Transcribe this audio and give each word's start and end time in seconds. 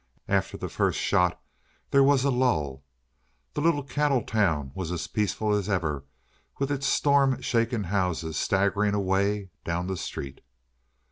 After 0.27 0.57
the 0.57 0.67
first 0.67 0.97
shot 0.99 1.39
there 1.91 2.03
was 2.03 2.23
a 2.23 2.31
lull. 2.31 2.83
The 3.53 3.61
little 3.61 3.83
cattle 3.83 4.23
town 4.23 4.71
was 4.73 4.91
as 4.91 5.05
peaceful 5.05 5.53
as 5.53 5.69
ever 5.69 6.05
with 6.57 6.71
its 6.71 6.87
storm 6.87 7.39
shaken 7.43 7.83
houses 7.83 8.35
staggering 8.35 8.95
away 8.95 9.51
down 9.63 9.85
the 9.85 9.97
street. 9.97 10.41